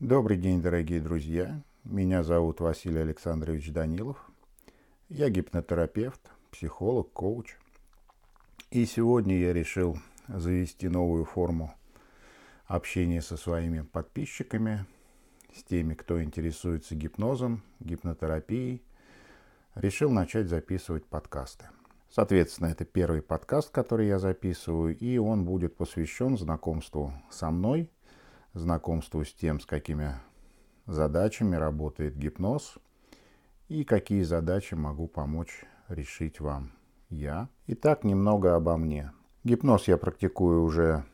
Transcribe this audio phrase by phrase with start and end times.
[0.00, 1.62] Добрый день, дорогие друзья.
[1.84, 4.18] Меня зовут Василий Александрович Данилов.
[5.08, 6.20] Я гипнотерапевт,
[6.50, 7.56] психолог, коуч.
[8.70, 9.96] И сегодня я решил
[10.28, 11.74] завести новую форму
[12.66, 14.84] общения со своими подписчиками,
[15.54, 18.82] с теми, кто интересуется гипнозом, гипнотерапией.
[19.74, 21.70] Решил начать записывать подкасты.
[22.10, 27.90] Соответственно, это первый подкаст, который я записываю, и он будет посвящен знакомству со мной–
[28.56, 30.14] знакомству с тем, с какими
[30.86, 32.78] задачами работает гипноз
[33.68, 36.72] и какие задачи могу помочь решить вам
[37.10, 37.48] я.
[37.66, 39.12] Итак, немного обо мне.
[39.44, 41.04] Гипноз я практикую уже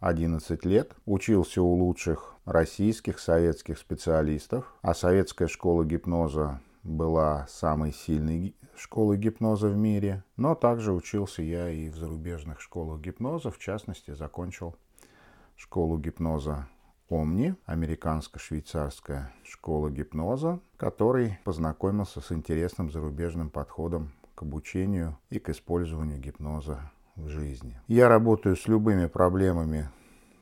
[0.00, 0.94] 11 лет.
[1.06, 4.74] Учился у лучших российских, советских специалистов.
[4.82, 10.24] А советская школа гипноза была самой сильной школой гипноза в мире.
[10.36, 13.50] Но также учился я и в зарубежных школах гипноза.
[13.50, 14.76] В частности, закончил
[15.56, 16.68] школу гипноза
[17.12, 26.18] Омни, американско-швейцарская школа гипноза, который познакомился с интересным зарубежным подходом к обучению и к использованию
[26.18, 27.78] гипноза в жизни.
[27.86, 29.90] Я работаю с любыми проблемами,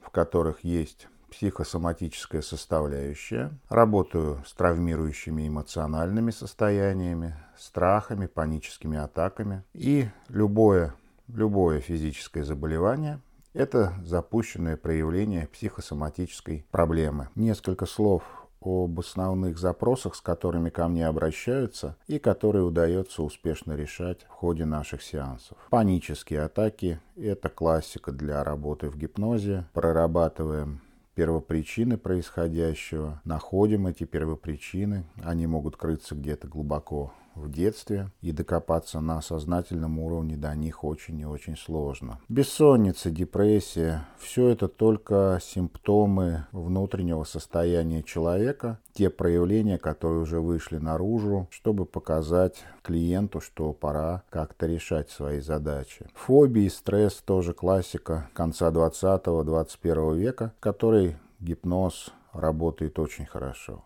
[0.00, 3.50] в которых есть психосоматическая составляющая.
[3.68, 9.64] Работаю с травмирующими эмоциональными состояниями, страхами, паническими атаками.
[9.74, 10.94] И любое,
[11.26, 13.20] любое физическое заболевание
[13.52, 17.28] это запущенное проявление психосоматической проблемы.
[17.34, 18.22] Несколько слов
[18.60, 24.66] об основных запросах, с которыми ко мне обращаются и которые удается успешно решать в ходе
[24.66, 25.56] наших сеансов.
[25.70, 29.66] Панические атаки– это классика для работы в гипнозе.
[29.72, 30.82] Прорабатываем
[31.14, 39.20] первопричины происходящего, находим эти первопричины, они могут крыться где-то глубоко в детстве, и докопаться на
[39.22, 42.18] сознательном уровне до них очень и очень сложно.
[42.28, 51.48] Бессонница, депрессия– все это только симптомы внутреннего состояния человека, те проявления, которые уже вышли наружу,
[51.50, 56.06] чтобы показать клиенту, что пора как-то решать свои задачи.
[56.14, 63.84] Фобии, стресс– тоже классика конца 20-21 века, который гипноз работает очень хорошо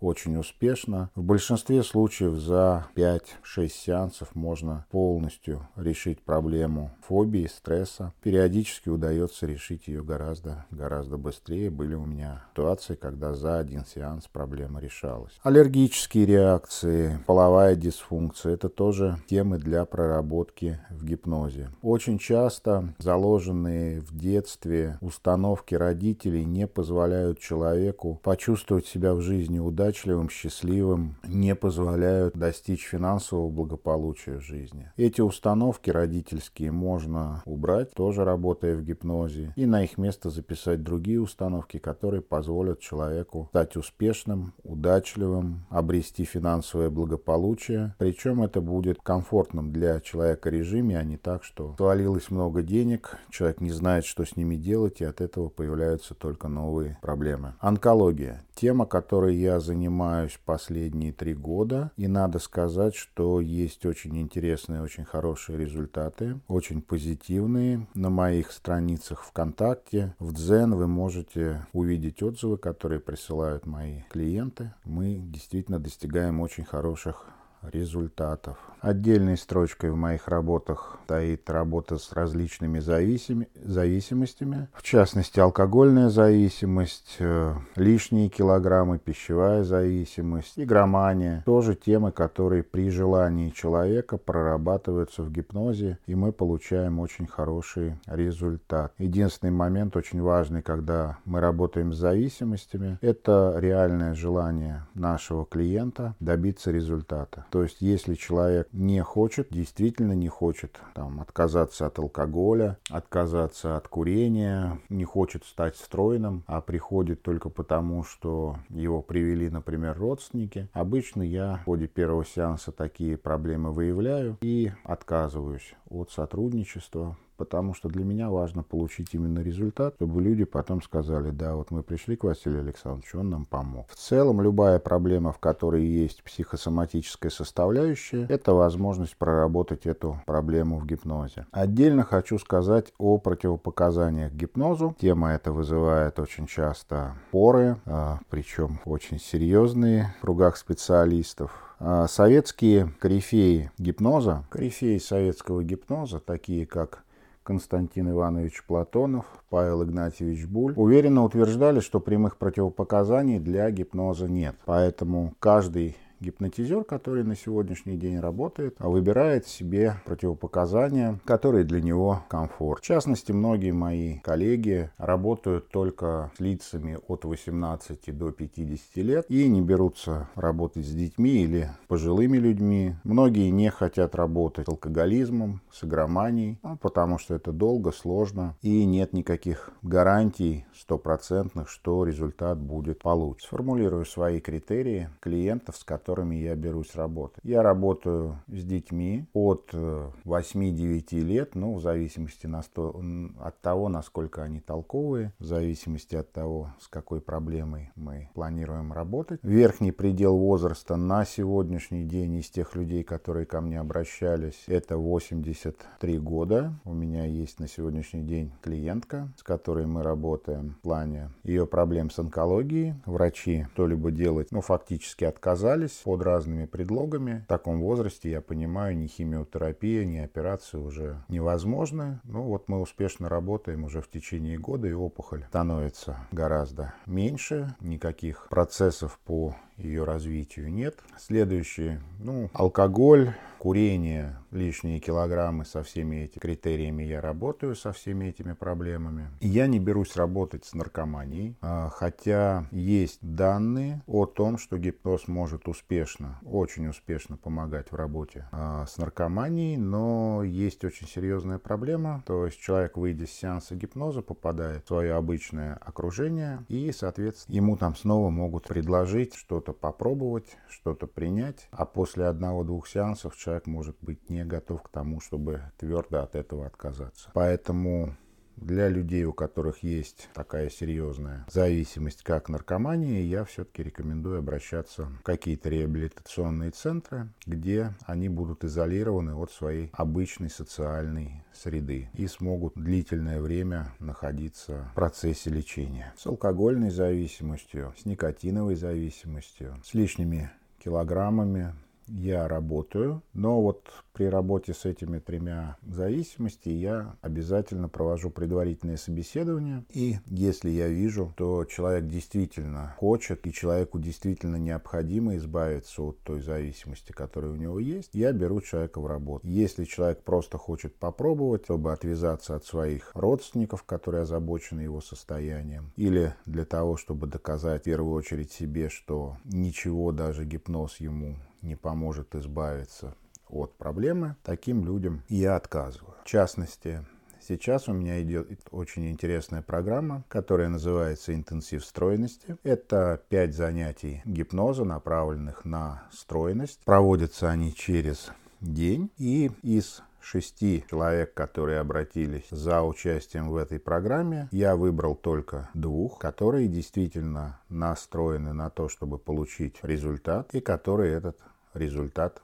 [0.00, 1.10] очень успешно.
[1.14, 8.12] В большинстве случаев за 5-6 сеансов можно полностью решить проблему фобии, стресса.
[8.22, 11.70] Периодически удается решить ее гораздо, гораздо быстрее.
[11.70, 15.32] Были у меня ситуации, когда за один сеанс проблема решалась.
[15.42, 21.70] Аллергические реакции, половая дисфункция– это тоже темы для проработки в гипнозе.
[21.82, 29.85] Очень часто заложенные в детстве установки родителей не позволяют человеку почувствовать себя в жизни удачно
[29.86, 34.90] удачливым, счастливым, не позволяют достичь финансового благополучия в жизни.
[34.96, 41.20] Эти установки родительские можно убрать, тоже работая в гипнозе, и на их место записать другие
[41.20, 47.94] установки, которые позволят человеку стать успешным, удачливым, обрести финансовое благополучие.
[47.98, 53.60] Причем это будет комфортным для человека режиме, а не так, что свалилось много денег, человек
[53.60, 57.54] не знает, что с ними делать, и от этого появляются только новые проблемы.
[57.60, 58.42] Онкология.
[58.56, 65.04] Тема, которой я занимаюсь последние три года, и надо сказать, что есть очень интересные, очень
[65.04, 67.86] хорошие результаты, очень позитивные.
[67.92, 74.72] На моих страницах ВКонтакте, в Дзен вы можете увидеть отзывы, которые присылают мои клиенты.
[74.84, 77.26] Мы действительно достигаем очень хороших
[77.62, 78.58] результатов.
[78.80, 87.16] Отдельной строчкой в моих работах стоит работа с различными зависими, зависимостями, в частности алкогольная зависимость,
[87.18, 91.42] э, лишние килограммы, пищевая зависимость, игромания.
[91.46, 98.92] Тоже темы, которые при желании человека прорабатываются в гипнозе, и мы получаем очень хороший результат.
[98.98, 106.70] Единственный момент очень важный, когда мы работаем с зависимостями, это реальное желание нашего клиента добиться
[106.70, 107.45] результата.
[107.50, 113.88] То есть, если человек не хочет, действительно не хочет там, отказаться от алкоголя, отказаться от
[113.88, 121.22] курения, не хочет стать стройным, а приходит только потому, что его привели, например, родственники, обычно
[121.22, 128.04] я в ходе первого сеанса такие проблемы выявляю и отказываюсь от сотрудничества, потому что для
[128.04, 132.60] меня важно получить именно результат, чтобы люди потом сказали, да, вот мы пришли к Василию
[132.60, 133.88] Александровичу, он нам помог.
[133.90, 140.86] В целом, любая проблема, в которой есть психосоматическая составляющая, это возможность проработать эту проблему в
[140.86, 141.46] гипнозе.
[141.50, 144.94] Отдельно хочу сказать о противопоказаниях гипнозу.
[145.00, 151.66] Тема эта вызывает очень часто поры, а, причем очень серьезные в кругах специалистов.
[151.78, 157.04] А, советские корифеи гипноза, корифеи советского гипноза, такие как
[157.42, 164.56] Константин Иванович Платонов, Павел Игнатьевич Буль уверенно утверждали, что прямых противопоказаний для гипноза нет.
[164.64, 172.82] Поэтому каждый гипнотизер, который на сегодняшний день работает, выбирает себе противопоказания, которые для него комфорт.
[172.82, 179.48] В частности, многие мои коллеги работают только с лицами от 18 до 50 лет и
[179.48, 182.94] не берутся работать с детьми или пожилыми людьми.
[183.04, 188.84] Многие не хотят работать с алкоголизмом, с игроманией, ну, потому что это долго, сложно и
[188.84, 193.46] нет никаких гарантий стопроцентных, что результат будет получен.
[193.46, 197.40] Сформулирую свои критерии клиентов, с которыми которыми я берусь работать.
[197.42, 204.60] Я работаю с детьми от 8-9 э, лет, ну, в зависимости от того, насколько они
[204.60, 209.40] толковые, в зависимости от того, с какой проблемой мы планируем работать.
[209.42, 216.18] Верхний предел возраста на сегодняшний день из тех людей, которые ко мне обращались, это 83
[216.20, 216.72] года.
[216.84, 222.10] У меня есть на сегодняшний день клиентка, с которой мы работаем в плане ее проблем
[222.10, 222.94] с онкологией.
[223.06, 227.42] Врачи что-либо делать, ну, фактически отказались под разными предлогами.
[227.44, 232.20] В таком возрасте, я понимаю, ни химиотерапия, ни операции уже невозможны.
[232.24, 237.74] Ну вот мы успешно работаем уже в течение года, и опухоль становится гораздо меньше.
[237.80, 240.98] Никаких процессов по ее развитию нет.
[241.18, 248.52] Следующий, ну, алкоголь, курение, лишние килограммы, со всеми этими критериями я работаю, со всеми этими
[248.52, 249.30] проблемами.
[249.40, 255.68] Я не берусь работать с наркоманией, а, хотя есть данные о том, что гипноз может
[255.68, 262.46] успешно, очень успешно помогать в работе а, с наркоманией, но есть очень серьезная проблема, то
[262.46, 267.96] есть человек, выйдя с сеанса гипноза, попадает в свое обычное окружение, и, соответственно, ему там
[267.96, 274.44] снова могут предложить что-то попробовать, что-то принять, а после одного-двух сеансов человек может быть не
[274.44, 277.30] готов к тому, чтобы твердо от этого отказаться.
[277.34, 278.16] Поэтому
[278.56, 285.22] для людей, у которых есть такая серьезная зависимость, как наркомания, я все-таки рекомендую обращаться в
[285.22, 293.40] какие-то реабилитационные центры, где они будут изолированы от своей обычной социальной среды и смогут длительное
[293.40, 296.12] время находиться в процессе лечения.
[296.16, 301.74] С алкогольной зависимостью, с никотиновой зависимостью, с лишними килограммами,
[302.08, 309.84] я работаю, но вот при работе с этими тремя зависимостями я обязательно провожу предварительное собеседование.
[309.90, 316.40] И если я вижу, что человек действительно хочет и человеку действительно необходимо избавиться от той
[316.40, 319.46] зависимости, которая у него есть, я беру человека в работу.
[319.46, 326.34] Если человек просто хочет попробовать, чтобы отвязаться от своих родственников, которые озабочены его состоянием, или
[326.46, 332.34] для того, чтобы доказать в первую очередь себе, что ничего даже гипноз ему не поможет
[332.34, 333.14] избавиться
[333.48, 336.14] от проблемы, таким людям я отказываю.
[336.24, 337.04] В частности,
[337.48, 342.56] Сейчас у меня идет очень интересная программа, которая называется «Интенсив стройности».
[342.64, 346.80] Это пять занятий гипноза, направленных на стройность.
[346.84, 349.12] Проводятся они через день.
[349.16, 356.18] И из шести человек, которые обратились за участием в этой программе, я выбрал только двух,
[356.18, 361.38] которые действительно настроены на то, чтобы получить результат, и которые этот
[361.76, 362.42] результат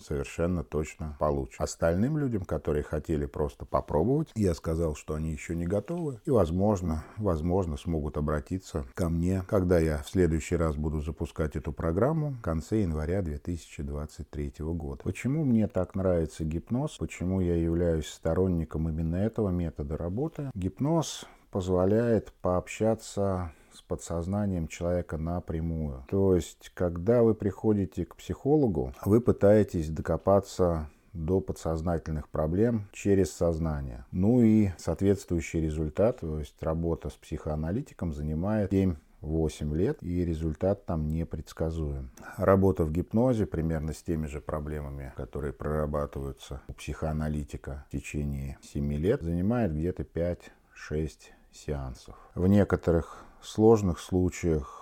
[0.00, 1.60] совершенно точно получат.
[1.60, 7.04] Остальным людям, которые хотели просто попробовать, я сказал, что они еще не готовы и, возможно,
[7.16, 12.40] возможно, смогут обратиться ко мне, когда я в следующий раз буду запускать эту программу в
[12.40, 15.02] конце января 2023 года.
[15.02, 16.96] Почему мне так нравится гипноз?
[16.98, 20.50] Почему я являюсь сторонником именно этого метода работы?
[20.54, 26.04] Гипноз позволяет пообщаться с подсознанием человека напрямую.
[26.08, 34.04] То есть, когда вы приходите к психологу, вы пытаетесь докопаться до подсознательных проблем через сознание.
[34.12, 40.86] Ну и соответствующий результат, то есть работа с психоаналитиком занимает 7 8 лет, и результат
[40.86, 42.10] там непредсказуем.
[42.36, 48.92] Работа в гипнозе примерно с теми же проблемами, которые прорабатываются у психоаналитика в течение 7
[48.94, 51.10] лет, занимает где-то 5-6
[51.52, 52.14] сеансов.
[52.34, 54.78] В некоторых сложных случаях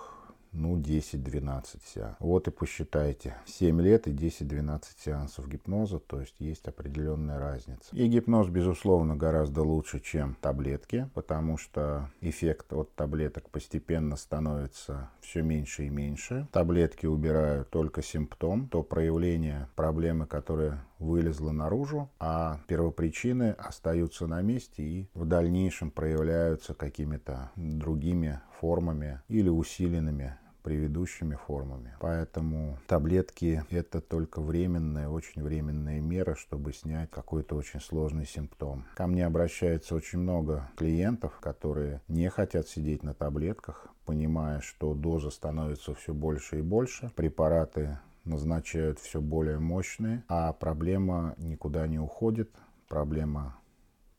[0.57, 2.17] ну, 10-12 сеансов.
[2.19, 3.37] Вот и посчитайте.
[3.47, 7.95] 7 лет и 10-12 сеансов гипноза, то есть есть определенная разница.
[7.95, 15.43] И гипноз, безусловно, гораздо лучше, чем таблетки, потому что эффект от таблеток постепенно становится все
[15.43, 16.49] меньше и меньше.
[16.53, 24.83] Таблетки убирают только симптом, то проявление проблемы, которая вылезла наружу, а первопричины остаются на месте
[24.83, 30.37] и в дальнейшем проявляются какими-то другими формами или усиленными
[30.67, 31.95] предыдущими формами.
[32.01, 38.85] Поэтому таблетки– это только временная, очень временная мера, чтобы снять какой-то очень сложный симптом.
[38.97, 45.31] Ко мне обращается очень много клиентов, которые не хотят сидеть на таблетках, понимая, что доза
[45.31, 52.51] становится все больше и больше, препараты назначают все более мощные, а проблема никуда не уходит,
[52.89, 53.57] проблема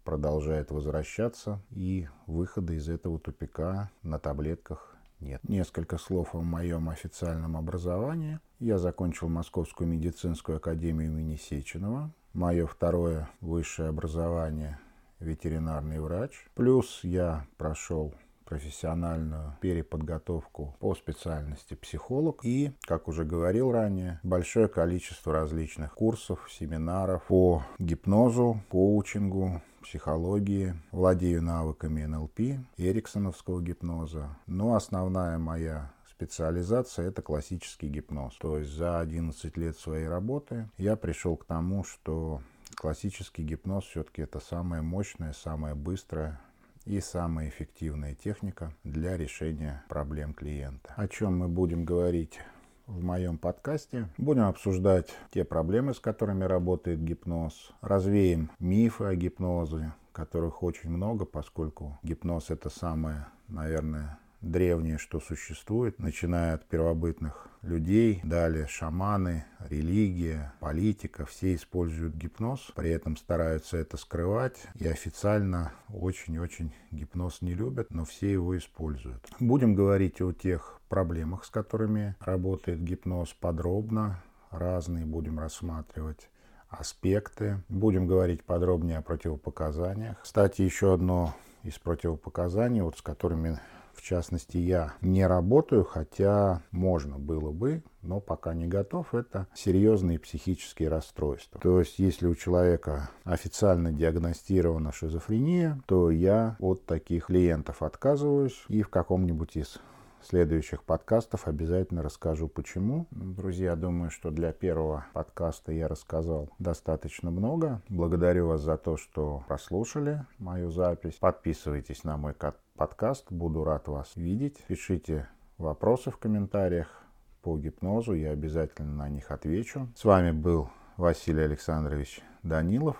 [0.04, 5.42] продолжает возвращаться, и выхода из этого тупика на таблетках нет.
[5.48, 8.40] Несколько слов о моем официальном образовании.
[8.60, 12.12] Я закончил Московскую медицинскую академию имени Сеченова.
[12.34, 14.80] Мое второе высшее образование–
[15.20, 16.48] ветеринарный врач.
[16.54, 18.14] Плюс я прошел
[18.48, 22.40] профессиональную переподготовку по специальности психолог.
[22.44, 31.42] И, как уже говорил ранее, большое количество различных курсов, семинаров по гипнозу, коучингу, психологии, владею
[31.42, 32.40] навыками НЛП,
[32.78, 38.36] эриксоновского гипноза, но основная моя специализация– это классический гипноз.
[38.40, 42.42] То есть за 11 лет своей работы я пришел к тому, что
[42.76, 46.42] классический гипноз все-таки это самая мощная, самая быстрая
[46.88, 50.94] и самая эффективная техника для решения проблем клиента.
[50.96, 52.40] О чем мы будем говорить
[52.86, 54.08] в моем подкасте.
[54.18, 57.72] Будем обсуждать те проблемы, с которыми работает гипноз.
[57.82, 66.00] Развеем мифы о гипнозе, которых очень много, поскольку гипноз это самое, наверное, древнее, что существует,
[66.00, 73.98] начиная от первобытных людей, далее шаманы, религия, политика, все используют гипноз, при этом стараются это
[73.98, 79.28] скрывать, и официально очень-очень гипноз не любят, но все его используют.
[79.40, 86.30] Будем говорить о тех проблемах, с которыми работает гипноз подробно, разные будем рассматривать
[86.70, 87.64] аспекты.
[87.70, 90.22] Будем говорить подробнее о противопоказаниях.
[90.22, 93.60] Кстати, еще одно из противопоказаний, вот с которыми
[93.98, 99.14] в частности, я не работаю, хотя можно было бы, но пока не готов.
[99.16, 101.60] Это серьезные психические расстройства.
[101.60, 108.84] То есть, если у человека официально диагностирована шизофрения, то я от таких клиентов отказываюсь и
[108.84, 109.80] в каком-нибудь из
[110.22, 113.08] следующих подкастов обязательно расскажу почему.
[113.12, 117.82] Друзья, думаю, что для первого подкаста я рассказал достаточно много.
[117.90, 121.16] Благодарю вас за то, что прослушали мою запись.
[121.20, 122.34] Подписывайтесь на мой
[122.78, 124.64] подкаст, буду рад вас видеть.
[124.68, 127.04] Пишите вопросы в комментариях
[127.42, 129.90] по гипнозу, я обязательно на них отвечу.
[129.96, 132.96] С вами был Василий Александрович Данилов,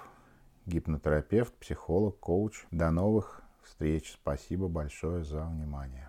[0.66, 2.66] гипнотерапевт, психолог, коуч.
[2.72, 4.14] До новых встреч.
[4.14, 6.07] Спасибо большое за внимание.